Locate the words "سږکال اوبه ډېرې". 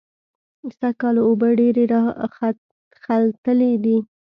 0.79-1.83